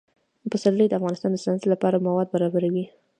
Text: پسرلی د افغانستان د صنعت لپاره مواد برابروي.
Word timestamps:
پسرلی 0.51 0.87
د 0.87 0.93
افغانستان 0.99 1.29
د 1.33 1.37
صنعت 1.43 1.63
لپاره 1.73 2.03
مواد 2.05 2.27
برابروي. 2.35 2.85